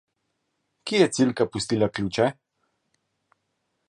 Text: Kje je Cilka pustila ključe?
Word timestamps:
Kje 0.91 1.01
je 1.01 1.09
Cilka 1.17 1.47
pustila 1.57 1.91
ključe? 1.99 2.31